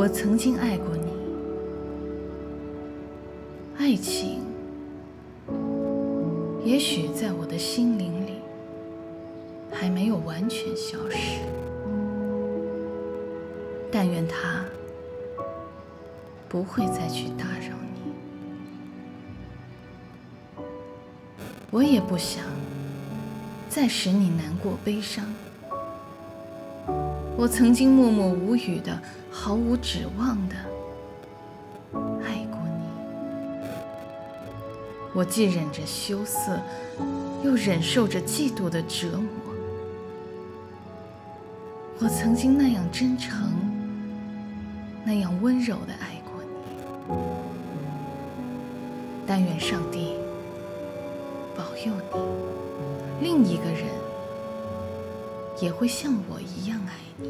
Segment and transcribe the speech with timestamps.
[0.00, 1.12] 我曾经爱过你，
[3.76, 4.40] 爱情
[6.64, 8.36] 也许在我的心灵里
[9.70, 11.42] 还没有完全消失，
[13.92, 14.64] 但愿它
[16.48, 18.00] 不会再去打扰你。
[21.70, 22.42] 我也不想
[23.68, 25.26] 再使你难过悲伤。
[27.40, 30.54] 我曾经默默无语的、毫无指望的
[32.22, 32.84] 爱过你。
[35.14, 36.60] 我既忍着羞涩，
[37.42, 39.24] 又忍受着嫉妒的折磨。
[42.00, 43.50] 我曾经那样真诚、
[45.02, 47.14] 那样温柔的爱过你。
[49.26, 50.12] 但愿上帝
[51.56, 54.09] 保佑你，另一个人。
[55.60, 57.28] 也会像我一样爱你。